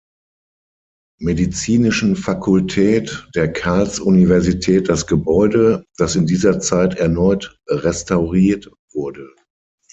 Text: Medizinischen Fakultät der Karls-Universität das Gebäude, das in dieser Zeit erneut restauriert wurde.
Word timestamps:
Medizinischen 1.19 2.15
Fakultät 2.15 3.29
der 3.35 3.53
Karls-Universität 3.53 4.89
das 4.89 5.05
Gebäude, 5.05 5.85
das 5.95 6.15
in 6.15 6.25
dieser 6.25 6.59
Zeit 6.59 6.95
erneut 6.95 7.55
restauriert 7.69 8.67
wurde. 8.93 9.29